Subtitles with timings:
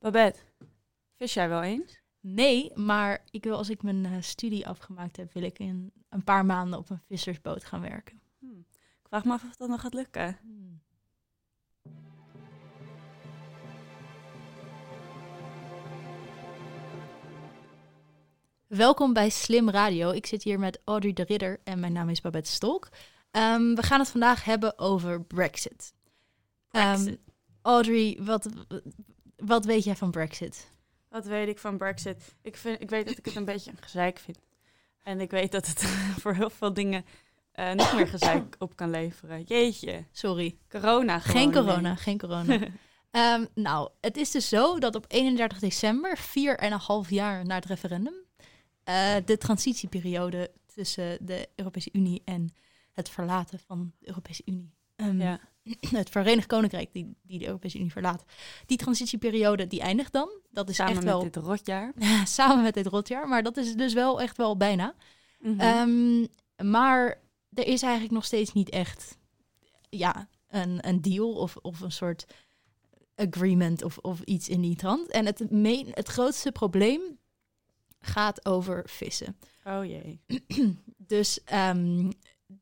[0.00, 0.40] Babette,
[1.16, 2.00] vis jij wel eens?
[2.20, 6.24] Nee, maar ik wil als ik mijn eh, studie afgemaakt heb, wil ik in een
[6.24, 8.20] paar maanden op een vissersboot gaan werken.
[8.38, 8.66] Hmm.
[8.70, 10.38] Ik vraag me af of dat nog gaat lukken.
[10.42, 10.82] Hmm.
[18.66, 20.10] Welkom bij Slim Radio.
[20.10, 22.88] Ik zit hier met Audrey de Ridder en mijn naam is Babette Stolk.
[23.30, 25.94] Ehm, we gaan het vandaag hebben over Brexit.
[26.70, 27.20] Ehm, Brexit.
[27.62, 28.48] Audrey, wat,
[29.40, 30.70] wat weet jij van Brexit?
[31.08, 32.34] Wat weet ik van Brexit?
[32.42, 34.38] Ik, vind, ik weet dat ik het een beetje een gezeik vind.
[35.02, 35.82] En ik weet dat het
[36.20, 37.04] voor heel veel dingen
[37.52, 39.42] eh, nog meer gezeik op kan leveren.
[39.42, 40.56] Jeetje, Sorry.
[40.68, 41.42] corona gewoon.
[41.42, 42.58] Geen corona, geen corona.
[43.10, 47.44] Ehm, nou, het is dus zo dat op 31 december, vier en een half jaar
[47.46, 48.14] na het referendum,
[48.84, 52.54] eh, de transitieperiode tussen de Europese Unie en
[52.92, 55.40] het verlaten van de Europese Unie, ehm, Ja.
[55.90, 58.24] het Verenigd Koninkrijk die, die de Europese Unie verlaat,
[58.66, 60.30] die transitieperiode die eindigt dan.
[60.50, 61.92] Dat is Samen echt met wel dit rotjaar.
[62.24, 64.94] samen met dit rotjaar, maar dat is dus wel echt wel bijna.
[65.38, 65.60] Mhm.
[65.60, 66.26] Ehm,
[66.70, 67.20] maar
[67.52, 69.18] er is eigenlijk nog steeds niet echt
[69.88, 72.26] ja, een, een deal of, of een soort
[73.14, 75.10] agreement of, of iets in die trant.
[75.10, 77.00] En het, main, het grootste probleem
[78.00, 79.36] gaat over vissen.
[79.64, 80.20] oh jee.
[80.96, 82.10] Dus ehm,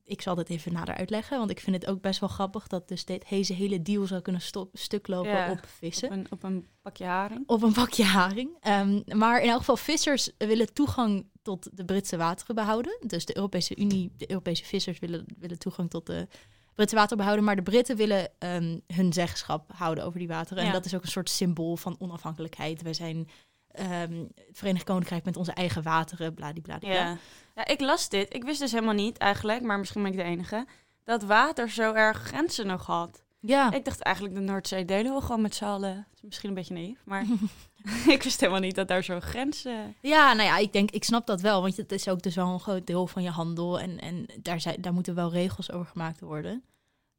[0.05, 2.89] ik zal dit even nader uitleggen, want ik vind het ook best wel grappig dat
[2.89, 6.09] dus dit, deze hele deal zou kunnen stop, stuk lopen Ja, op vissen.
[6.09, 7.43] Op een, op een pakje haring.
[7.47, 8.57] Op een bakje haring.
[8.61, 12.99] Ehm, maar in elk geval, vissers willen toegang tot de Britse wateren behouden.
[13.07, 16.29] Dus de Europese Unie, de Europese vissers willen, willen toegang tot de
[16.75, 17.45] Britse wateren behouden.
[17.45, 20.65] Maar de Britten willen ehm, hun zeggenschap houden over die wateren.
[20.65, 22.83] En dat is ook een soort symbool van onafhankelijkheid.
[22.83, 23.29] Wij zijn
[23.73, 26.95] ehm, het Verenigd Koninkrijk met onze eigen wateren, bladibladibla.
[26.95, 27.17] Ja.
[27.55, 28.35] ja, ik las dit.
[28.35, 30.67] Ik wist dus helemaal niet eigenlijk, maar misschien ben ik de enige,
[31.05, 33.23] dat water zo erg grenzen nog had.
[33.41, 33.73] Ja.
[33.73, 36.07] Ik dacht eigenlijk de Noordzee delen we gewoon met z'n allen.
[36.21, 37.25] Misschien een beetje naïef, maar
[38.07, 39.95] ik wist helemaal niet dat daar zo'n grenzen...
[40.01, 41.61] Ja, nou ja, ik denk, ik snap dat wel.
[41.61, 43.81] Want het is ook dus wel een groot deel van je handel.
[43.81, 46.65] En, en daar, zijn, daar moeten wel regels over gemaakt worden.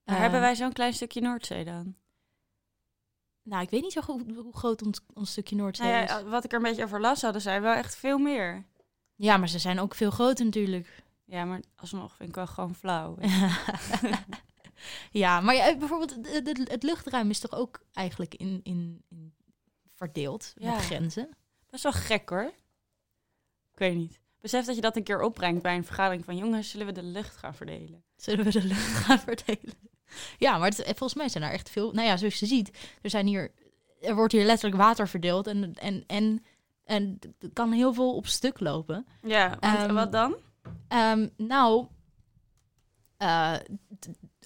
[0.04, 1.96] Maar Ehm, hebben wij zo'n klein stukje Noordzee dan?
[3.50, 6.10] Nou, ik weet niet zo goed hoe groot ons, ons stukje Noordzee Nou is.
[6.10, 8.66] ja, wat ik er een beetje over las, hadden zij wel echt veel meer.
[9.16, 11.04] Ja, maar ze zijn ook veel groter natuurlijk.
[11.26, 13.18] Ja, maar alsnog vind ik wel gewoon flauw.
[15.12, 16.16] ja, maar ja, bijvoorbeeld
[16.70, 19.34] het, luchtruim is toch ook eigenlijk in, in, in
[19.96, 20.72] verdeeld Ja.
[20.74, 21.30] met grenzen.
[21.70, 22.52] Best wel gek hoor.
[23.72, 24.20] Ik weet niet.
[24.42, 27.04] Besef dat je dat een keer opbrengt bij een vergadering van jongens, zullen we de
[27.04, 28.04] lucht gaan verdelen?
[28.16, 29.74] Zullen we de lucht gaan verdelen?
[30.38, 31.92] Ja, maar het, volgens mij zijn er echt veel...
[31.92, 33.52] Nou ja, zoals je ziet, er, zijn hier,
[34.02, 35.48] er wordt hier letterlijk water verdeeld.
[35.48, 36.44] En, en, en,
[36.84, 39.06] en er kan heel veel op stuk lopen.
[39.22, 40.36] Ja, want Ehm, wat dan?
[40.88, 41.88] Ehm, nou,
[43.18, 43.56] eh,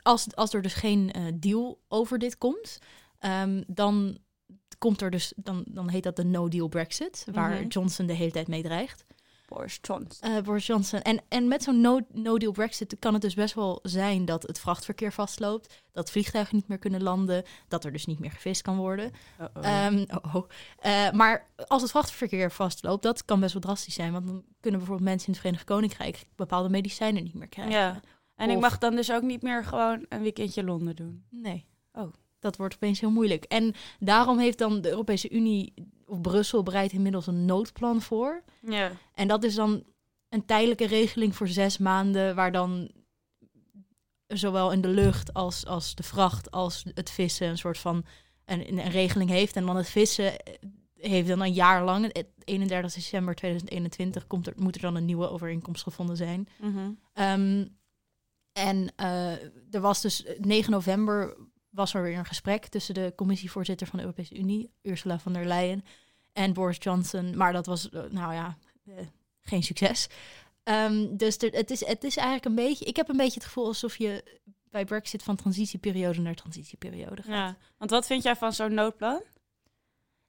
[0.01, 2.79] als, als er dus geen eh, deal over dit komt,
[3.19, 4.17] ehm, dan
[4.77, 7.67] komt er dus, dan, dan heet dat de no-deal Brexit, waar Mhm.
[7.67, 9.05] Johnson de hele tijd mee dreigt.
[9.53, 10.29] Boris Johnson.
[10.31, 11.01] Eh, Boris Johnson.
[11.01, 14.59] En, en met zo'n no- no-deal Brexit kan het dus best wel zijn dat het
[14.59, 18.77] vrachtverkeer vastloopt, dat vliegtuigen niet meer kunnen landen, dat er dus niet meer gevist kan
[18.77, 19.11] worden.
[19.61, 20.49] Ehm, oh, oh.
[20.79, 24.11] Eh, maar als het vrachtverkeer vastloopt, dat kan best wel drastisch zijn.
[24.11, 27.73] Want dan kunnen bijvoorbeeld mensen in het Verenigd Koninkrijk bepaalde medicijnen niet meer krijgen.
[27.73, 27.99] ja.
[28.35, 31.25] En ik mag dan dus ook niet meer gewoon een weekendje Londen doen.
[31.29, 31.65] Nee.
[31.91, 32.13] Oh.
[32.39, 33.43] Dat wordt opeens heel moeilijk.
[33.43, 35.73] En daarom heeft dan de Europese Unie
[36.05, 38.43] of Brussel bereidt inmiddels een noodplan voor.
[38.61, 38.91] Ja.
[39.13, 39.83] En dat is dan
[40.29, 42.91] een tijdelijke regeling voor zes maanden, waar dan
[44.27, 48.05] zowel in de lucht als, als de vracht als het vissen een soort van
[48.45, 49.55] een, een regeling heeft.
[49.55, 50.53] En dan het vissen eh,
[50.93, 55.05] heeft dan een jaar lang, het 31 december 2021, komt er, moet er dan een
[55.05, 56.47] nieuwe overeenkomst gevonden zijn.
[56.59, 56.91] Mhm.
[57.13, 57.65] Ehm,
[58.51, 59.31] en eh,
[59.71, 61.37] er was dus 9 november
[61.73, 65.45] was er weer een gesprek tussen de commissievoorzitter van de Europese Unie, Ursula von der
[65.45, 65.85] Leyen,
[66.33, 67.37] en Boris Johnson.
[67.37, 68.93] Maar dat was, eh, nou ja, eh,
[69.41, 70.07] geen succes.
[70.63, 73.43] Ehm, dus er, het, is, het is eigenlijk een beetje, ik heb een beetje het
[73.43, 74.39] gevoel alsof je
[74.69, 77.31] bij Brexit van transitieperiode naar transitieperiode gaat.
[77.31, 77.57] Ja.
[77.77, 79.21] Want wat vind jij van zo'n noodplan?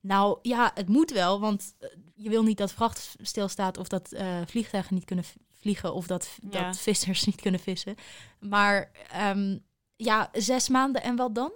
[0.00, 4.15] Nou ja, het moet wel, want eh, je wil niet dat vracht stilstaat of dat
[4.47, 6.66] vliegtuigen niet kunnen vliegen of dat, Ja.
[6.66, 7.95] dat vissers niet kunnen vissen.
[8.41, 9.59] Maar ehm,
[10.04, 11.53] ja, zes maanden en wat dan?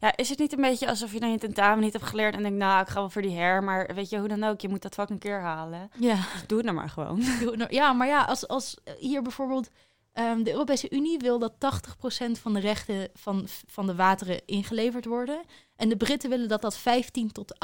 [0.00, 2.42] Ja, is het niet een beetje alsof je dan je tentamen niet hebt geleerd en
[2.42, 4.68] denkt, nou, ik ga wel voor die her, maar weet je, hoe dan ook, je
[4.68, 5.90] moet dat vak een keer halen.
[5.98, 7.22] Ja, Dus doe het nou maar gewoon.
[7.68, 9.70] ja maar ja, als, als hier bijvoorbeeld
[10.12, 15.04] ehm, de Europese Unie wil dat 80% van de rechten van, van de wateren ingeleverd
[15.04, 15.42] worden.
[15.76, 17.54] En de Britten willen dat dat 15 tot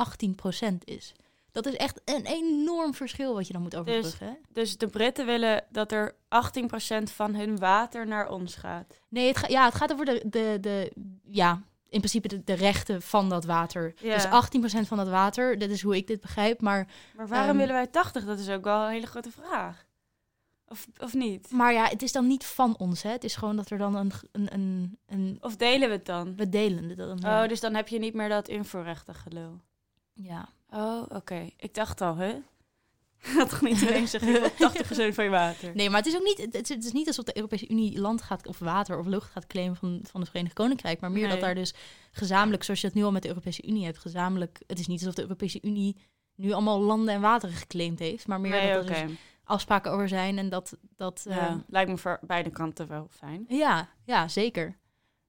[0.70, 1.14] 18% is.
[1.52, 4.26] Dat is echt een enorm verschil wat je dan moet overbruggen.
[4.26, 4.32] hè?
[4.52, 9.00] Dus de Britten willen dat er 18% van hun water naar ons gaat.
[9.08, 10.92] Nee, het, ga- ja, het gaat over de, de, de.
[11.24, 13.94] Ja, in principe de, de rechten van dat water.
[14.00, 14.14] Ja.
[14.14, 14.24] Dus
[14.84, 16.60] 18% van dat water, dat is hoe ik dit begrijp.
[16.60, 16.86] Maar,
[17.16, 18.24] Maar waarom Ehm, willen wij 80?
[18.24, 19.88] Dat is ook wel een hele grote vraag.
[20.68, 21.50] Of, of niet?
[21.50, 23.02] maar ja, het is dan niet van ons.
[23.02, 23.10] Hè?
[23.10, 24.12] Het is gewoon dat er dan een...
[24.32, 26.36] een, een, een Of delen we het dan?
[26.36, 27.18] we delen het dan.
[27.20, 27.42] Ja.
[27.42, 29.60] Oh, dus dan heb je niet meer dat invoerrechten gelul.
[30.12, 30.48] Ja.
[30.70, 31.50] Oh, oké.
[31.56, 32.34] Ik dacht al, hè?
[33.36, 34.70] Dat toch niet ineens zeggen, je wil
[35.10, 35.74] 80% van je water.
[35.74, 38.00] Nee, maar het is ook niet, het is, het is niet alsof de Europese Unie
[38.00, 41.00] land gaat, of water of lucht gaat claimen van, van het Verenigd Koninkrijk.
[41.00, 41.30] Maar meer Nee.
[41.30, 41.74] dat daar dus
[42.12, 44.60] gezamenlijk, zoals je dat nu al met de Europese Unie hebt, gezamenlijk.
[44.66, 45.96] Het is niet alsof de Europese Unie
[46.34, 48.26] nu allemaal landen en wateren geclaimd heeft.
[48.26, 50.76] Maar meer Nee, dat er dus afspraken over zijn en dat.
[50.96, 53.44] dat Ja, eh, lijkt me voor beide kanten wel fijn.
[53.48, 54.78] ja, ja, zeker.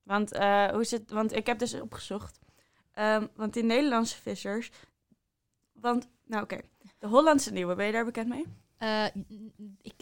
[0.04, 1.12] Want, eh, hoe is het?
[1.12, 2.40] Want ik heb dus opgezocht.
[2.92, 4.72] Ehm, want die Nederlandse vissers.
[5.72, 6.60] Want, nou oké.
[6.98, 8.46] De Hollandse nieuwe, ben je daar bekend mee?
[8.78, 9.06] Eh,
[9.82, 9.94] ik,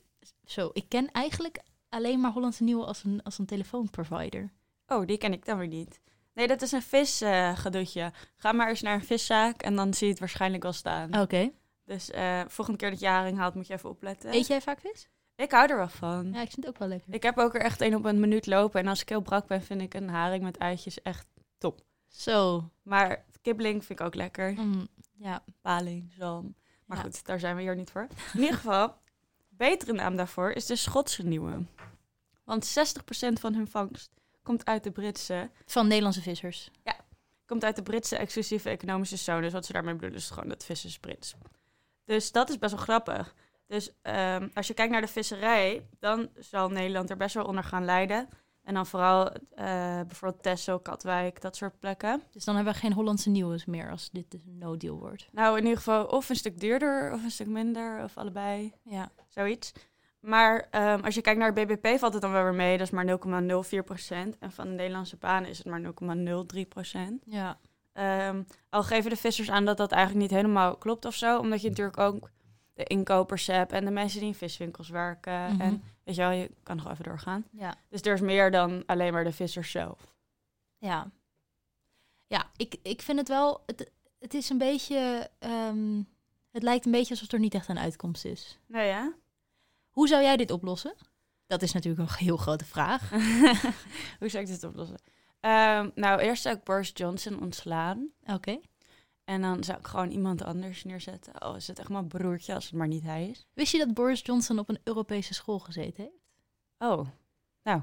[0.46, 1.60] zo, ik ken eigenlijk
[1.90, 4.50] alleen maar Hollandse Nieuwe als een, als een telefoonprovider.
[4.88, 6.00] Oh, die ken ik dan weer niet.
[6.34, 8.12] Nee, dat is een visgedoetje.
[8.36, 11.20] Ga maar eens naar een viszaak en dan zie je het waarschijnlijk wel staan.
[11.22, 11.52] Oké.
[11.86, 14.34] Dus eh volgende keer dat je haring haalt, moet je even opletten.
[14.34, 15.10] Eet jij vaak vis?
[15.36, 16.32] Ik hou er wel van.
[16.34, 17.14] Ja, ik vind het ook wel lekker.
[17.14, 18.80] Ik heb ook er echt een op een minuut lopen.
[18.80, 21.28] En als ik heel brak ben, vind ik een haring met eitjes echt...
[22.10, 22.70] Zo.
[22.84, 24.52] Maar kibbeling vind ik ook lekker.
[24.54, 25.44] mm, ja.
[25.62, 26.56] Paling, zalm.
[26.86, 27.04] Maar Ja.
[27.04, 28.08] goed, daar zijn we hier niet voor.
[28.34, 28.96] In ieder geval,
[29.50, 31.66] betere naam daarvoor is de Schotse nieuwe.
[32.44, 34.12] Want 60% van hun vangst
[34.44, 36.72] komt uit de Britse, Van Nederlandse vissers.
[37.46, 39.42] komt uit de Britse exclusieve economische zone.
[39.42, 41.36] Dus wat ze daarmee bedoelen is gewoon dat vissen is Brits.
[42.06, 43.36] Dus dat is best wel grappig.
[43.68, 47.64] Dus ehm, als je kijkt naar de visserij, dan zal Nederland er best wel onder
[47.64, 48.30] gaan lijden.
[48.64, 49.36] En dan vooral eh,
[50.08, 52.22] bijvoorbeeld Texel, Katwijk, dat soort plekken.
[52.32, 55.28] Dus dan hebben we geen Hollandse nieuws meer als dit dus een no-deal wordt.
[55.32, 58.74] Nou, in ieder geval of een stuk duurder of een stuk minder of allebei.
[58.84, 59.12] Ja.
[59.28, 59.72] zoiets.
[60.20, 62.78] Maar ehm, als je kijkt naar het BBP valt het dan wel weer mee.
[62.78, 67.58] Dat is maar 0,04% En van de Nederlandse banen is het maar 0,03% Ja.
[67.94, 71.40] Ehm, al geven de vissers aan dat dat eigenlijk niet helemaal klopt of zo.
[71.40, 72.30] Omdat je natuurlijk ook
[72.74, 75.54] de inkopers hebt en de mensen die in viswinkels werken.
[75.54, 75.62] Mhm.
[75.62, 77.46] En weet je wel, je kan nog even doorgaan.
[77.52, 77.76] Ja.
[77.90, 80.16] Dus er is meer dan alleen maar de vissers zelf.
[80.78, 81.12] Ja.
[82.28, 83.64] Ja, ik, ik vind het wel...
[83.66, 85.30] Het, het is een beetje...
[85.40, 86.02] ehm,
[86.52, 88.60] het lijkt een beetje alsof er niet echt een uitkomst is.
[88.66, 89.14] Nou ja.
[89.90, 90.94] Hoe zou jij dit oplossen?
[91.48, 93.10] Dat is natuurlijk een heel grote vraag.
[94.20, 94.98] Hoe zou ik dit oplossen?
[95.40, 98.10] Ehm, nou, eerst zou ik Boris Johnson ontslaan.
[98.26, 98.60] Oké.
[99.30, 101.46] En dan zou ik gewoon iemand anders neerzetten.
[101.46, 103.48] Oh, is het echt mijn broertje als het maar niet hij is?
[103.54, 106.24] Wist je dat Boris Johnson op een Europese school gezeten heeft?
[106.78, 107.08] Oh,
[107.64, 107.82] nou.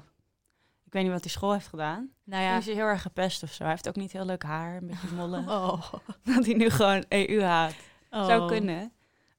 [0.84, 2.10] Ik weet niet wat die school heeft gedaan.
[2.25, 2.58] Nou Hij ja.
[2.58, 3.62] is heel erg gepest of zo.
[3.62, 5.48] Hij heeft ook niet heel leuk haar, een beetje mollen.
[5.62, 5.93] Oh.
[6.22, 7.75] Dat hij nu gewoon EU haat.
[8.10, 8.46] Zou Oh.
[8.46, 8.92] kunnen.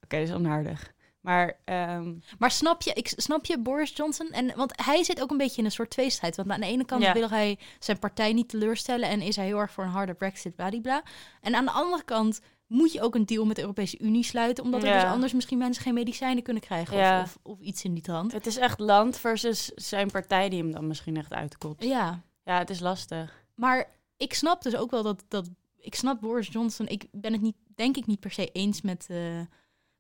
[0.04, 0.92] Oké, dat is onaardig.
[1.28, 4.30] Maar ehm, Maar snap je, ik, snap je Boris Johnson?
[4.32, 6.36] En, want hij zit ook een beetje in een soort tweestrijd.
[6.36, 7.14] Want aan de ene kant Ja.
[7.14, 9.10] wil hij zijn partij niet teleurstellen...
[9.10, 11.04] en is hij heel erg voor een harde brexit, bladibla.
[11.42, 14.64] En aan de andere kant moet je ook een deal met de Europese Unie sluiten...
[14.64, 15.02] omdat er Ja.
[15.02, 16.98] dus anders misschien mensen geen medicijnen kunnen krijgen...
[16.98, 17.22] Ja.
[17.22, 18.32] Of, of, of iets in die trant.
[18.32, 21.84] het is echt land versus zijn partij die hem dan misschien echt uitkomt.
[21.84, 23.44] Ja, Ja, het is lastig.
[23.56, 25.24] maar ik snap dus ook wel dat...
[25.28, 26.88] dat ik snap Boris Johnson.
[26.88, 29.40] Ik ben het niet, denk ik niet per se eens met, eh,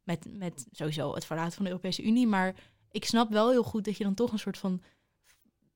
[0.07, 2.27] met, met sowieso het verlaten van de Europese Unie.
[2.27, 2.55] Maar
[2.91, 4.81] ik snap wel heel goed dat je dan toch een soort van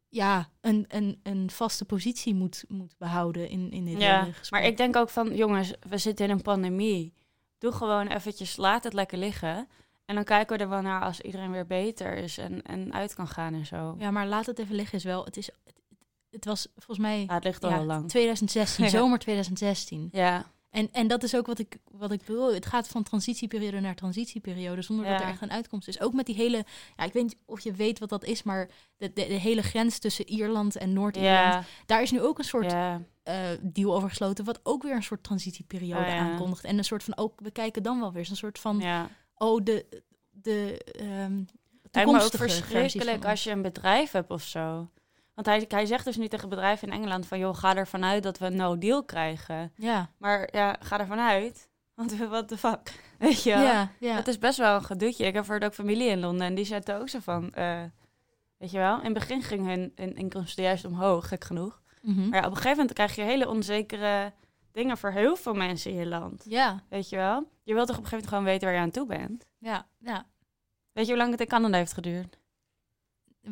[0.08, 4.62] ja, een, een, een vaste positie moet, moet behouden in, in dit Ja, hele gesprek.
[4.62, 7.14] maar ik denk ook van, jongens, we zitten in een pandemie.
[7.58, 9.68] Doe gewoon eventjes, laat het lekker liggen.
[10.06, 13.14] En dan kijken we er wel naar als iedereen weer beter is en, en uit
[13.14, 13.96] kan gaan en zo.
[14.00, 15.26] Ja, maar laat het even liggen is wel...
[15.26, 15.76] Het, is, het,
[16.30, 18.10] het was volgens mij Ja, het ligt al ja, lang.
[18.10, 18.90] 2016, Ja.
[18.90, 20.10] zomer 2016.
[20.12, 22.54] Ja, En, en dat is ook wat ik, wat ik bedoel.
[22.54, 26.02] Het gaat van transitieperiode naar transitieperiode zonder dat er echt een uitkomst is.
[26.02, 28.70] Ook met die hele, ja, ik weet niet of je weet wat dat is, maar
[28.98, 32.44] de, de, de hele grens tussen Ierland en Noord-Ierland, ja, daar is nu ook een
[32.44, 33.02] soort ja.
[33.24, 36.64] eh, deal over gesloten, wat ook weer een soort transitieperiode Oh, aankondigt.
[36.64, 38.84] En een soort van, ook, we kijken dan wel weer, een soort van,
[39.36, 40.80] oh, de, de
[41.92, 44.90] Lijkt me ook verschrikkelijk als je een bedrijf hebt of zo.
[45.34, 47.40] Want hij, hij zegt dus nu tegen bedrijven in Engeland van...
[47.40, 49.72] joh, ga ervan uit dat we een no-deal krijgen.
[49.76, 51.70] Ja, Maar ja, ga ervan uit.
[51.94, 53.04] Want what the fuck?
[53.20, 53.64] Weet je wel?
[53.64, 54.16] ja, ja.
[54.16, 55.26] Het is best wel een gedoetje.
[55.26, 57.54] Ik heb voor ook familie in Londen en die zeiden ook zo van...
[57.54, 57.84] eh,
[58.58, 61.82] weet je wel, in het begin ging hun, hun inkomsten juist omhoog, gek genoeg.
[62.02, 62.30] Mhm.
[62.30, 64.34] Maar ja, op een gegeven moment krijg je hele onzekere
[64.72, 66.44] dingen voor heel veel mensen in je land.
[66.48, 67.48] ja, Weet je wel?
[67.64, 69.46] Je wilt toch op een gegeven moment gewoon weten waar je aan toe bent?
[69.58, 70.26] ja, ja.
[70.92, 72.38] Weet je hoe lang het in Canada heeft geduurd?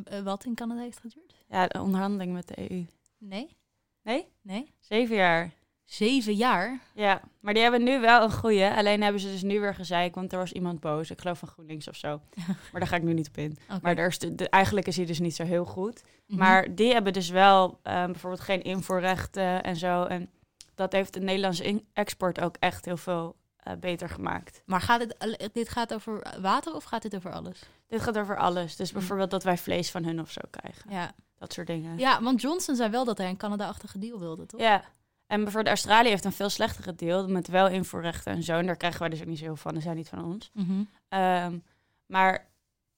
[0.04, 1.39] Eh, wat in Canada heeft geduurd?
[1.50, 2.86] Ja, de onderhandeling met de EU.
[3.18, 3.58] Nee,
[4.02, 4.28] Nee?
[4.42, 4.74] nee.
[4.80, 5.52] Zeven jaar.
[5.86, 6.80] Zeven jaar?
[6.94, 8.66] Ja, maar die hebben nu wel een goeie.
[8.70, 11.12] Alleen hebben ze dus nu weer gezeik, want er was iemand boos.
[11.12, 12.22] Ik geloof van GroenLinks of zo.
[12.72, 13.58] Maar daar ga ik nu niet op in.
[13.82, 16.04] Maar daar is de, de- eigenlijk is hij dus niet zo heel goed.
[16.28, 16.38] Mhm.
[16.40, 20.04] Maar die hebben dus wel eh, bijvoorbeeld geen invoerrechten en zo.
[20.04, 20.30] En
[20.76, 24.62] dat heeft de Nederlandse export ook echt heel veel eh, beter gemaakt.
[24.66, 27.62] Maar gaat het, dit gaat over water of gaat dit over alles?
[27.88, 28.76] Dit gaat over alles.
[28.76, 28.98] Dus Hm.
[28.98, 30.92] bijvoorbeeld dat wij vlees van hun of zo krijgen.
[30.92, 31.12] Ja.
[31.40, 31.98] Dat soort dingen.
[31.98, 34.62] ja, want Johnson zei wel dat hij een Canada-achtige deal wilde, toch?
[34.62, 34.84] Ja.
[35.28, 38.58] En bijvoorbeeld Australië heeft een veel slechtere deal met wel invoerrechten en zo.
[38.58, 39.74] En daar krijgen wij dus ook niet zo heel van.
[39.74, 40.52] Dat zijn niet van ons.
[40.54, 40.84] Mhm.
[41.10, 41.58] Ehm,
[42.06, 42.48] maar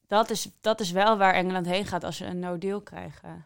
[0.07, 3.45] dat is, dat is wel waar Engeland heen gaat als ze een no-deal krijgen.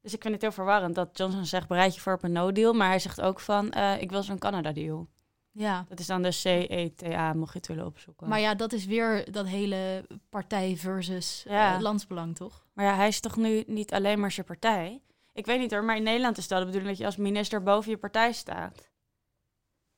[0.00, 2.72] Dus ik vind het heel verwarrend dat Johnson zegt bereid je voor op een no-deal.
[2.72, 5.06] Maar hij zegt ook van eh, ik wil zo'n Canada-deal.
[5.52, 5.84] Ja.
[5.88, 8.28] Dat is dan de CETA, mocht je het willen opzoeken.
[8.28, 12.66] Maar ja, dat is weer dat hele partij versus eh, landsbelang, toch?
[12.78, 15.02] Maar ja, hij is toch nu niet alleen maar zijn partij?
[15.32, 17.62] Ik weet niet hoor, maar in Nederland is dat de bedoeling dat je als minister
[17.62, 18.90] boven je partij staat.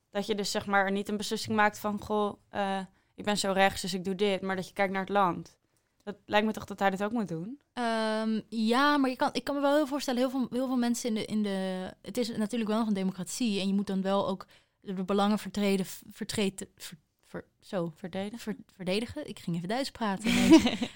[0.09, 2.79] Dat je dus zeg maar niet een beslissing maakt van, goh, eh,
[3.15, 4.41] ik ben zo rechts, dus ik doe dit.
[4.41, 5.57] Maar dat je kijkt naar het land.
[6.03, 7.61] Dat lijkt me toch dat hij dit ook moet doen?
[7.73, 10.77] Ehm, ja, maar je kan, ik kan me wel heel voorstellen, heel veel, heel veel
[10.77, 11.89] mensen in de, in de...
[12.01, 14.47] Het is natuurlijk wel nog een democratie en je moet dan wel ook
[14.79, 16.97] de belangen vertreden, vertreten, ver-
[17.31, 18.39] ver- zo, Verdedigen?
[18.39, 19.27] ver- verdedigen.
[19.27, 20.31] Ik ging even Duits praten.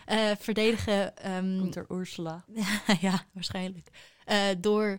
[0.06, 1.18] Eh, verdedigen.
[1.18, 2.46] ehm, Komt er Ursula.
[3.01, 3.88] ja, waarschijnlijk.
[4.25, 4.98] Eh, door.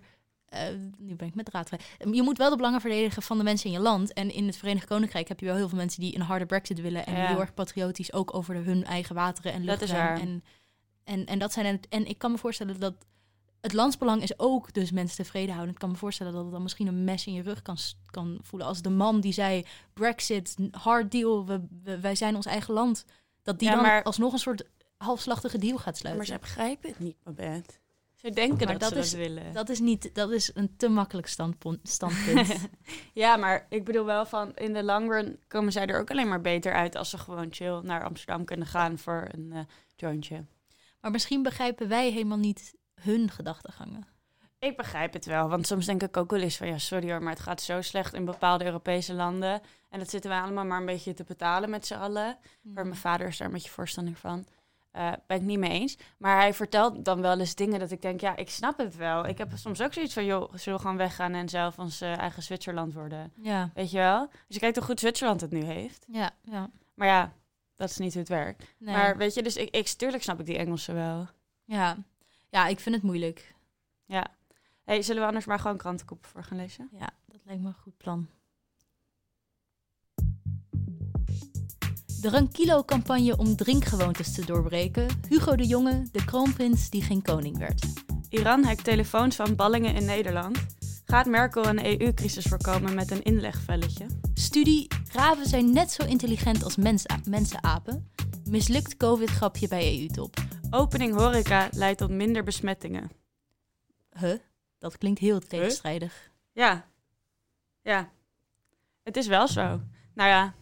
[0.48, 0.60] eh,
[0.98, 1.80] nu ben ik met draad vrij.
[2.12, 4.12] Je moet wel de belangen verdedigen van de mensen in je land.
[4.12, 6.80] En in het Verenigd Koninkrijk heb je wel heel veel mensen die een harde brexit
[6.80, 7.06] willen.
[7.06, 7.26] En Ja.
[7.26, 10.20] heel erg patriotisch ook over de, hun eigen wateren en Dat is waar.
[10.20, 10.44] En,
[11.04, 11.80] en, en dat zijn.
[11.88, 12.94] En ik kan me voorstellen dat
[13.66, 15.74] het landsbelang is ook dus mensen tevreden houden.
[15.74, 17.76] Ik kan me voorstellen dat het dan misschien een mes in je rug kan,
[18.10, 18.68] kan voelen.
[18.68, 23.04] Als de man die zei: Brexit, hard deal, we, we- wij zijn ons eigen land.
[23.42, 24.64] Dat die Ja, dan maar- alsnog een soort
[24.96, 26.26] halfslachtige deal gaat sluiten.
[26.28, 27.74] Maar ze begrijpen het niet, Babette.
[28.14, 29.52] Ze denken Maar dat, dat ze is- dat willen.
[29.52, 31.88] Dat is, niet, dat is een te makkelijk standpunt.
[31.88, 32.68] standpunt.
[33.14, 36.28] ja, maar ik bedoel wel van in de long run komen zij er ook alleen
[36.28, 39.60] maar beter uit als ze gewoon chill naar Amsterdam kunnen gaan voor een eh,
[39.96, 40.44] jointje.
[41.00, 44.06] maar misschien begrijpen wij helemaal niet hun gedachtegangen.
[44.58, 47.22] Ik begrijp het wel, want soms denk ik ook wel eens van ja, sorry hoor,
[47.22, 49.60] maar het gaat zo slecht in bepaalde Europese landen.
[49.90, 52.36] En dat zitten we allemaal maar een beetje te betalen met z'n allen.
[52.62, 54.46] Maar mijn vader is daar een beetje voorstander van.
[54.90, 55.96] Eh ben ik niet mee eens.
[56.18, 59.26] Maar hij vertelt dan wel eens dingen dat ik denk, ja, ik snap het wel.
[59.26, 62.42] Ik heb soms ook zoiets van, joh, zullen we gewoon weggaan en zelf ons eigen
[62.42, 63.32] Zwitserland worden?
[63.36, 64.26] Ja, Weet je wel?
[64.28, 66.04] Dus je kijkt hoe goed Zwitserland het nu heeft.
[66.08, 66.70] ja, ja.
[66.94, 67.32] Maar ja,
[67.74, 68.74] dat is niet hoe het werkt.
[68.78, 68.94] Nee.
[68.94, 71.26] Maar weet je, dus ik, ik, tuurlijk snap ik die Engelsen wel.
[71.64, 71.96] ja.
[72.48, 73.54] Ja, ik vind het moeilijk.
[74.04, 74.26] Ja.
[74.84, 76.88] Hey, zullen we anders maar gewoon krantenkoppen voor gaan lezen?
[76.92, 78.28] Ja, dat lijkt me een goed plan.
[82.20, 85.06] De Rankilo-campagne om drinkgewoontes te doorbreken.
[85.28, 87.86] Hugo de Jonge, de kroonprins die geen koning werd.
[88.28, 90.66] Iran hackt telefoons van ballingen in Nederland.
[91.04, 94.06] Gaat Merkel een EU-crisis voorkomen met een inlegvelletje?
[94.34, 98.10] Studie, raven zijn net zo intelligent als mensa- mensenapen.
[98.48, 100.45] Mislukt covid-grapje bij EU-top.
[100.70, 103.10] Opening horeca leidt tot minder besmettingen.
[104.18, 104.38] Huh?
[104.78, 106.30] Dat klinkt heel tegenstrijdig.
[106.52, 106.86] Ja.
[107.82, 108.10] Ja.
[109.02, 109.80] Het is wel zo.
[110.14, 110.54] Nou ja,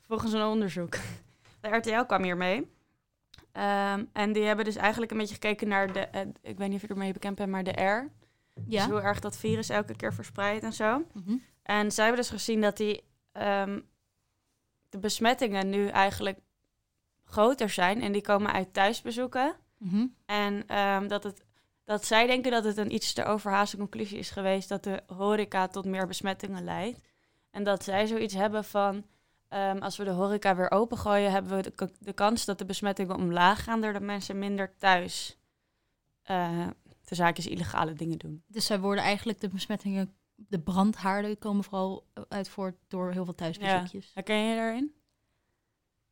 [0.00, 0.96] volgens een onderzoek.
[1.60, 2.70] De RTL kwam hier mee.
[3.52, 6.00] Ehm, en die hebben dus eigenlijk een beetje gekeken naar de...
[6.00, 8.10] eh, ik weet niet of je ermee bekend bent, maar de R.
[8.66, 8.82] Ja?
[8.84, 11.06] Dus hoe erg dat virus elke keer verspreidt en zo.
[11.12, 11.36] Mhm.
[11.62, 13.80] En zij hebben dus gezien dat die, ehm,
[14.88, 16.38] de besmettingen nu eigenlijk
[17.30, 18.02] groter zijn.
[18.02, 19.56] En die komen uit thuisbezoeken.
[19.78, 20.06] Mhm.
[20.26, 21.44] En ehm, dat, het,
[21.84, 25.66] dat zij denken dat het een iets te overhaaste conclusie is geweest dat de horeca
[25.66, 27.00] tot meer besmettingen leidt.
[27.50, 29.06] En dat zij zoiets hebben van,
[29.48, 33.64] ehm, als we de horeca weer opengooien, hebben we de, kans dat de besmettingen omlaag
[33.64, 35.38] gaan, doordat mensen minder thuis
[36.22, 36.66] eh
[37.10, 38.42] de zaakjes illegale dingen doen.
[38.46, 43.34] Dus zij worden eigenlijk de besmettingen, de brandhaarden komen vooral uit voort door heel veel
[43.34, 44.10] thuisbezoekjes.
[44.14, 44.94] Herken je je daarin?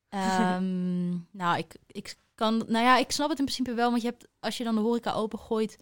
[0.09, 1.09] Ehm,
[1.41, 4.29] nou, ik, ik kan, nou ja, ik snap het in principe wel, want je hebt,
[4.41, 5.77] als je dan de horeca opengooit,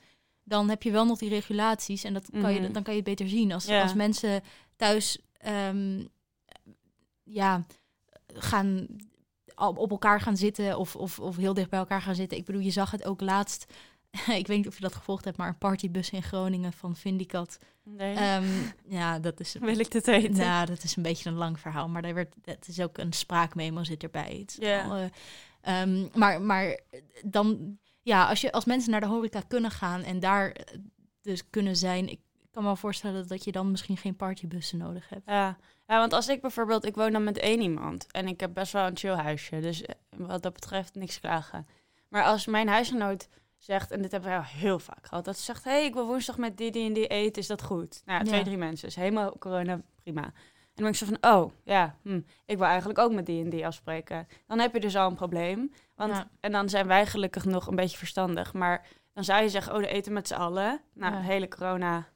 [0.44, 2.72] dan heb je wel nog die regulaties en dat kan je, Mhm.
[2.72, 3.52] dan kan je het beter zien.
[3.52, 3.82] Als, Ja.
[3.82, 4.42] als mensen
[4.76, 6.04] thuis, ehm,
[7.22, 7.66] ja,
[8.26, 8.86] gaan
[9.54, 12.38] op op elkaar gaan zitten of, of, of heel dicht bij elkaar gaan zitten.
[12.38, 13.72] Ik bedoel, je zag het ook laatst.
[14.40, 17.58] ik weet niet of je dat gevolgd hebt, maar een partybus in Groningen van Vindicat.
[17.82, 18.14] Nee.
[18.14, 18.44] Ehm,
[18.88, 20.36] ja, dat is Wil ik dit weten?
[20.36, 23.12] nou, dat is een beetje een lang verhaal, maar daar werd, het is ook een
[23.12, 24.46] spraakmemo zit erbij.
[24.58, 25.10] Ja.
[25.60, 26.80] eh, ehm, maar, maar
[27.24, 30.78] dan, ja, als, je, als mensen naar de horeca kunnen gaan en daar eh,
[31.22, 32.20] dus kunnen zijn, ik
[32.50, 35.26] kan me wel voorstellen dat je dan misschien geen partybussen nodig hebt.
[35.26, 35.56] Ja.
[35.86, 38.72] ja, want als ik bijvoorbeeld, ik woon dan met één iemand en ik heb best
[38.72, 41.66] wel een chill huisje, dus eh, wat dat betreft niks klagen.
[42.08, 43.28] Maar als mijn huisgenoot
[43.66, 45.94] zegt, en dit hebben wij al heel vaak gehad, dat ze zegt, hé, hey, ik
[45.94, 48.02] wil woensdag met die, die en die eten, is dat goed?
[48.04, 48.44] Nou ja, twee, Ja.
[48.44, 50.22] drie mensen, is helemaal corona, prima.
[50.22, 53.44] En dan ben ik zo van, oh, ja, hm, ik wil eigenlijk ook met die
[53.44, 54.26] en die afspreken.
[54.46, 55.72] Dan heb je dus al een probleem.
[55.94, 56.28] Want, Ja.
[56.40, 58.52] En dan zijn wij gelukkig nog een beetje verstandig.
[58.52, 60.80] Maar dan zou je zeggen, oh, we eten met z'n allen.
[60.94, 61.20] Nou, Ja.
[61.20, 62.06] hele corona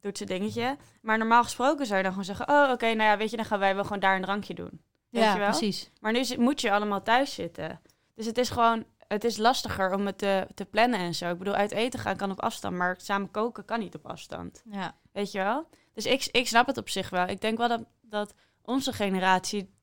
[0.00, 0.76] doet zijn dingetje.
[1.02, 3.44] Maar normaal gesproken zou je dan gewoon zeggen, oh, oké, nou ja, weet je, dan
[3.44, 4.80] gaan wij wel gewoon daar een drankje doen.
[5.10, 5.48] Weet ja, je wel?
[5.48, 5.90] precies.
[6.00, 7.80] Maar nu moet je allemaal thuis zitten.
[8.14, 11.30] Dus het is gewoon, het is lastiger om het te, te plannen en zo.
[11.30, 14.62] Ik bedoel, uit eten gaan kan op afstand, maar samen koken kan niet op afstand.
[14.70, 14.96] Ja.
[15.12, 15.68] Weet je wel?
[15.92, 17.26] Dus ik, ik snap het op zich wel.
[17.26, 19.74] Ik denk wel dat, dat onze generatie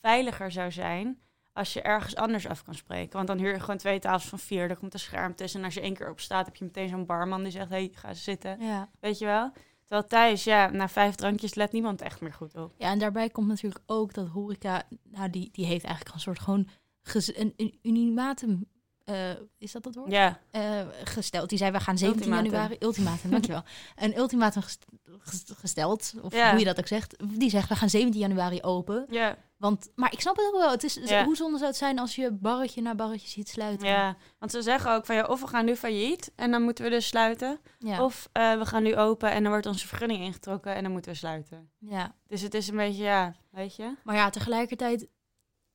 [0.00, 1.20] veiliger zou zijn
[1.52, 3.12] als je ergens anders af kan spreken.
[3.12, 5.58] Want dan huur je gewoon twee tafels van vier, er komt een scherm tussen.
[5.60, 7.90] En als je één keer op staat, heb je meteen zo'n barman die zegt, hey,
[7.92, 8.60] ga zitten.
[8.60, 8.88] Ja.
[9.00, 9.52] Weet je wel?
[9.80, 12.74] Terwijl thuis, ja, na vijf drankjes let niemand echt meer goed op.
[12.76, 16.38] ja, en daarbij komt natuurlijk ook dat horeca, nou, die, die heeft eigenlijk een soort
[16.38, 16.68] gewoon
[17.14, 18.66] een, een unimatum,
[19.04, 20.10] eh, is dat het woord?
[20.10, 21.48] Ja, eh, gesteld.
[21.48, 22.52] Die zei, we gaan 17 Ultimatum.
[22.52, 22.76] januari...
[22.80, 23.62] Ultimatum, dankjewel.
[23.96, 24.84] Een ultimatum gest-
[25.18, 26.50] ges- gesteld, of Ja.
[26.50, 27.16] hoe je dat ook zegt.
[27.38, 29.06] Die zegt, we gaan 17 januari open.
[29.10, 30.70] ja, Want, maar ik snap het ook wel.
[30.70, 31.24] Het is, Ja.
[31.24, 33.88] Hoe zonde zou het zijn als je barretje na barretje ziet sluiten?
[33.88, 34.16] ja.
[34.38, 36.90] Want ze zeggen ook van, ja, of we gaan nu failliet en dan moeten we
[36.90, 37.60] dus sluiten.
[37.78, 38.04] Ja.
[38.04, 41.10] Of eh, we gaan nu open en dan wordt onze vergunning ingetrokken en dan moeten
[41.12, 41.70] we sluiten.
[41.78, 42.14] ja.
[42.26, 43.94] Dus het is een beetje, ja, weet je?
[44.04, 45.08] Maar ja, tegelijkertijd...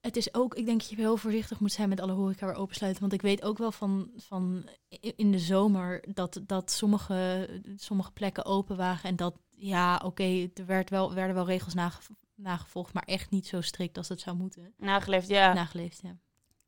[0.03, 2.55] Het is ook, ik denk dat je heel voorzichtig moet zijn met alle horeca weer
[2.55, 3.01] opensluiten.
[3.01, 4.69] Want ik weet ook wel van, van
[5.15, 9.03] in de zomer dat, dat sommige, sommige plekken open waren.
[9.03, 13.47] En dat, ja, oké, er werd wel, werden wel regels nage- nagevolgd, maar echt niet
[13.47, 14.73] zo strikt als het zou moeten.
[14.77, 15.53] Nageleefd, ja.
[15.53, 16.17] Nageleefd, ja.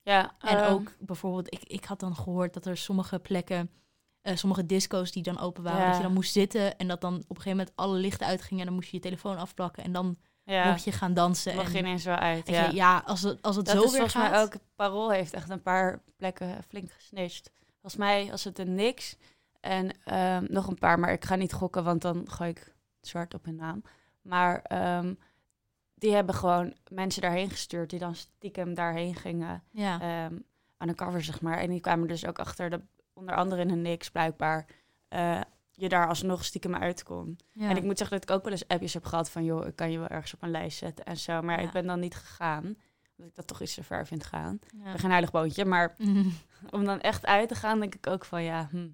[0.01, 3.69] ja En ehm, ook bijvoorbeeld, ik, ik had dan gehoord dat er sommige plekken,
[4.21, 5.87] eh, sommige disco's die dan open waren, Ja.
[5.87, 8.59] dat je dan moest zitten en dat dan op een gegeven moment alle lichten uitgingen
[8.59, 11.55] en dan moest je je telefoon afplakken en dan ja, mocht je gaan dansen.
[11.55, 12.47] mag en, je ineens wel uit.
[12.47, 12.65] Ja.
[12.65, 14.31] je, ja, als het, als het dat zo is weer volgens gaat.
[14.31, 17.51] mij ook, Parool heeft echt een paar plekken flink gesnitcht.
[17.81, 19.17] Volgens mij was het een niks
[19.59, 23.33] en ehm, nog een paar, maar ik ga niet gokken, want dan gooi ik zwart
[23.33, 23.83] op hun naam.
[24.21, 25.13] Maar ehm,
[25.95, 29.63] die hebben gewoon mensen daarheen gestuurd die dan stiekem daarheen gingen.
[29.71, 30.35] Ja, ehm
[30.77, 31.57] undercover, zeg maar.
[31.57, 32.81] En die kwamen dus ook achter dat
[33.13, 34.65] onder andere in een niks blijkbaar
[35.07, 35.41] eh,
[35.75, 37.39] je daar alsnog stiekem uit kon.
[37.51, 37.69] ja.
[37.69, 39.43] En ik moet zeggen dat ik ook wel eens appjes heb gehad van...
[39.43, 41.41] joh, ik kan je wel ergens op een lijst zetten en zo.
[41.41, 41.65] Maar Ja.
[41.67, 42.63] ik ben dan niet gegaan.
[43.17, 44.59] Omdat ik dat toch iets te ver vind gaan.
[44.83, 44.97] Ja.
[44.97, 46.29] geen heilig boontje, maar Mhm.
[46.69, 47.79] om dan echt uit te gaan...
[47.79, 48.87] denk ik ook van ja, hm.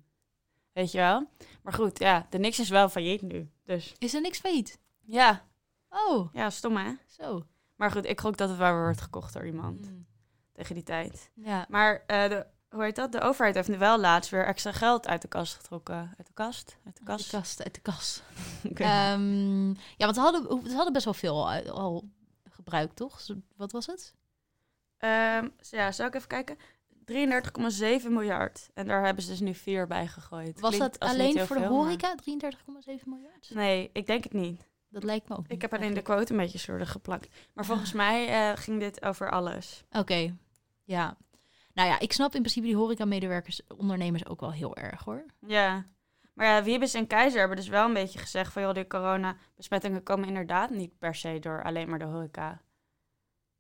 [0.74, 1.30] weet je wel.
[1.64, 3.50] Maar goed, ja, de niks is wel failliet nu.
[3.64, 4.80] Dus Is er niks failliet?
[5.02, 5.50] ja,
[5.90, 6.92] Oh, ja, stom hè?
[7.08, 7.46] zo.
[7.76, 10.06] Maar goed, ik gok dat het wel weer wordt gekocht door iemand Mm.
[10.54, 11.32] tegen die tijd.
[11.36, 11.66] Ja.
[11.70, 13.12] Maar eh, de, hoe heet dat?
[13.12, 15.96] De overheid heeft nu wel laatst weer extra geld uit de kast getrokken.
[16.18, 16.78] Uit de kast?
[16.86, 17.32] Uit de Uit kast?
[17.32, 18.24] de kast, uit de kast.
[19.98, 22.10] Ja, want ze hadden, ze hadden best wel veel al, al
[22.50, 23.22] gebruikt, toch?
[23.56, 24.14] Wat was het?
[24.98, 26.58] Ehm, ja, zou ik even kijken?
[27.06, 28.70] 33,7 miljard.
[28.74, 30.60] En daar hebben ze dus nu vier bij gegooid.
[30.60, 32.16] Was Klinkt dat alleen voor de horeca?
[32.16, 33.50] 33,7 miljard?
[33.54, 34.70] Nee, ik denk het niet.
[34.90, 37.28] Dat lijkt me ook Ik niet, heb alleen de quote een beetje slordig geplakt.
[37.54, 39.84] Maar volgens mij eh, ging dit over alles.
[39.92, 40.36] Oké,
[40.84, 41.18] ja.
[41.74, 45.26] Nou ja, ik snap in principe die horeca-medewerkers, ondernemers ook wel heel erg, hoor.
[45.48, 45.86] Ja.
[46.34, 48.62] Maar ja, Wiebes en Keizer hebben dus wel een beetje gezegd van...
[48.62, 52.62] joh, die coronabesmettingen komen inderdaad niet per se door alleen maar de horeca.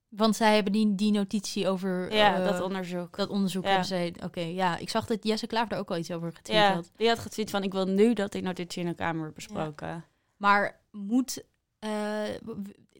[0.09, 3.17] Want zij hebben die, die notitie over Ja, eh, dat onderzoek.
[3.17, 3.63] dat onderzoek.
[3.63, 3.69] Ja.
[3.69, 4.77] hebben zij- Oké, ja.
[4.77, 6.91] Ik zag dat Jesse Klaver daar ook al iets over getweet Ja, had.
[6.95, 7.63] die had getweet van...
[7.63, 10.05] ik wil nu dat die notitie in de Kamer wordt besproken.
[10.37, 11.43] Maar moet...
[11.79, 12.23] eh,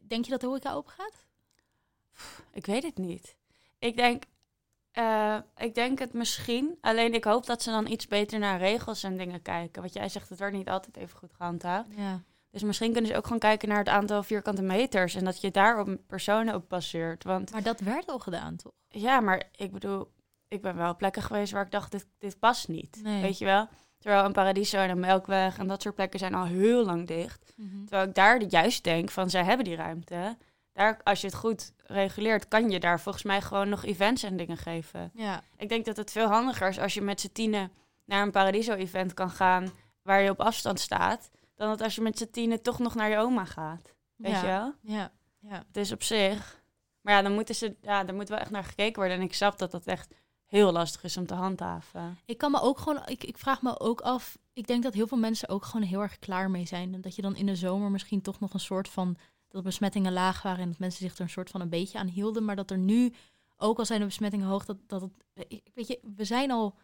[0.02, 1.24] denk je dat de horeca open gaat?
[2.52, 3.36] Ik weet het niet.
[3.78, 4.24] Ik denk,
[4.92, 6.78] eh, ik denk het misschien.
[6.80, 9.82] Alleen ik hoop dat ze dan iets beter naar regels en dingen kijken.
[9.82, 11.88] Wat jij zegt, het wordt niet altijd even goed gehandhaafd.
[11.96, 12.22] Ja.
[12.50, 15.14] Dus misschien kunnen ze ook gewoon kijken naar het aantal vierkante meters.
[15.14, 17.24] En dat je daar op personen op baseert.
[17.24, 18.72] Want Maar dat werd al gedaan, toch?
[18.88, 20.12] ja, maar ik bedoel,
[20.48, 23.00] ik ben wel plekken geweest waar ik dacht, dit, dit past niet.
[23.02, 23.22] Nee.
[23.22, 23.68] Weet je wel?
[23.98, 27.52] Terwijl een Paradiso en een Melkweg en dat soort plekken zijn al heel lang dicht.
[27.86, 30.36] Terwijl ik daar juist denk van, zij hebben die ruimte.
[30.72, 34.36] Daar, als je het goed reguleert, kan je daar volgens mij gewoon nog events en
[34.36, 35.10] dingen geven.
[35.14, 35.42] Ja.
[35.56, 37.72] Ik denk dat het veel handiger is als je met z'n tienen
[38.04, 42.18] naar een Paradiso-event kan gaan waar je op afstand staat, dan dat als je met
[42.18, 43.94] z'n tienen toch nog naar je oma gaat.
[44.16, 44.40] Weet ja.
[44.40, 44.74] je wel?
[44.80, 45.12] Ja.
[45.38, 45.64] Ja.
[45.70, 46.62] Dus op zich.
[47.00, 49.16] Maar ja, dan moeten ze, ja, daar moet wel echt naar gekeken worden.
[49.16, 50.14] En ik snap dat dat echt
[50.46, 52.18] heel lastig is om te handhaven.
[52.24, 54.38] Ik kan me ook gewoon, ik, ik vraag me ook af.
[54.52, 56.94] Ik denk dat heel veel mensen ook gewoon heel erg klaar mee zijn.
[56.94, 59.16] En dat je dan in de zomer misschien toch nog een soort van.
[59.52, 62.06] Dat besmettingen laag waren en dat mensen zich er een soort van een beetje aan
[62.06, 62.44] hielden.
[62.44, 63.12] Maar dat er nu,
[63.56, 65.12] ook al zijn de besmettingen hoog, dat, dat het.
[65.74, 66.74] Weet je, we zijn al.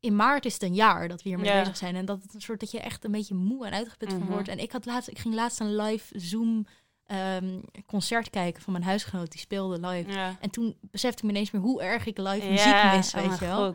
[0.00, 1.58] In maart is het een jaar dat we hiermee Ja.
[1.60, 1.94] bezig zijn.
[1.96, 4.18] En dat het een soort dat je echt een beetje moe en uitgeput Mhm.
[4.18, 4.48] van wordt.
[4.48, 6.66] En ik had laatst, ik ging laatst een live Zoom
[7.06, 9.30] ehm, concert kijken van mijn huisgenoot.
[9.30, 10.10] Die speelde live.
[10.12, 10.36] Ja.
[10.40, 13.26] En toen besefte ik me ineens meer hoe erg ik live muziek mis, oh weet
[13.26, 13.74] mijn je wel.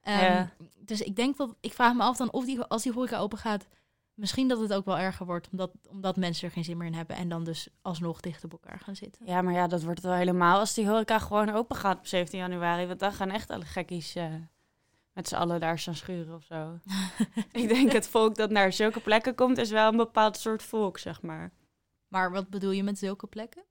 [0.00, 0.46] Ehm.
[0.78, 3.38] Dus ik denk dat, ik vraag me af dan of die, als die horeca open
[3.38, 3.66] gaat,
[4.18, 6.94] misschien dat het ook wel erger wordt, omdat, omdat mensen er geen zin meer in
[6.94, 9.26] hebben en dan dus alsnog dicht op elkaar gaan zitten.
[9.26, 12.38] Ja, maar ja, dat wordt wel helemaal als die horeca gewoon open gaat op 17
[12.38, 12.86] januari.
[12.86, 14.34] Want dan gaan echt alle gekkies eh,
[15.12, 16.78] met z'n allen daar staan schuren of zo.
[17.62, 20.98] ik denk het volk dat naar zulke plekken komt, is wel een bepaald soort volk,
[20.98, 21.52] zeg maar.
[22.08, 23.62] Maar wat bedoel je met zulke plekken?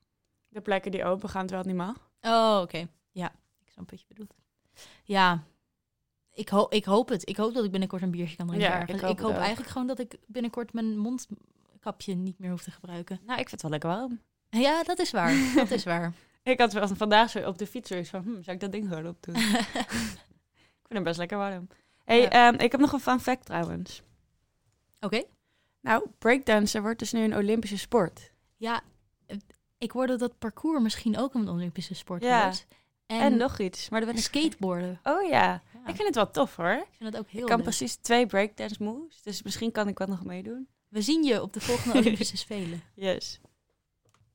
[0.48, 2.10] De plekken die open gaan terwijl het niet mag.
[2.22, 2.88] Oh, oké.
[3.12, 4.36] Ja, ik snap wat je bedoelt.
[5.04, 5.44] Ja,
[6.38, 7.30] ik, ho ik hoop het.
[7.30, 9.70] Ik hoop dat ik binnenkort een biertje kan drinken Ja, ik hoop ik hoop eigenlijk
[9.70, 13.20] gewoon dat ik binnenkort mijn mondkapje niet meer hoef te gebruiken.
[13.26, 14.20] Nou, ik vind het wel lekker warm.
[14.50, 15.34] Ja, dat is waar.
[15.56, 16.14] dat is waar.
[16.44, 18.88] Ik had wel vandaag zo op de fiets zoiets van, hm, zou ik dat ding
[18.88, 19.36] gewoon opdoen?
[19.36, 21.68] ik vind hem best lekker warm.
[22.04, 22.30] hey, Ja.
[22.30, 24.02] ehm, ik heb nog een fun fact trouwens.
[25.00, 25.24] Oké.
[25.82, 28.32] Nou, breakdansen wordt dus nu een Olympische sport.
[28.56, 28.82] Ja,
[29.26, 29.38] eh,
[29.78, 32.44] ik hoorde dat parcours misschien ook een Olympische sport Ja.
[32.44, 32.66] wordt.
[33.06, 35.00] En, nog iets, maar dat en ik skateboarden.
[35.04, 35.62] Oh ja.
[35.88, 36.72] Ik vind het wel tof hoor.
[36.72, 37.66] ik vind dat ook heel Ik kan leuk.
[37.66, 40.68] precies twee breakdance moves, dus misschien kan ik wel nog meedoen.
[40.88, 42.82] We zien je op de volgende Olympische Spelen.
[42.94, 43.40] Yes.